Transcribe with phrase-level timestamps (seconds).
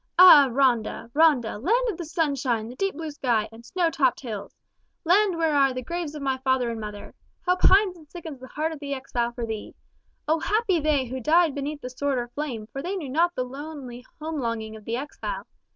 [0.17, 1.11] Ah Ronda!
[1.13, 1.59] Ronda!
[1.59, 4.55] Land of the sunshine, the deep blue sky, and snow topped hills!
[5.05, 7.13] Land where are the graves of my father and mother!
[7.45, 9.75] How pines and sickens the heart of the exile for thee!
[10.27, 13.43] O happy they who died beneath the sword or flame, for they knew not the
[13.45, 15.45] lonely home longing of the exile.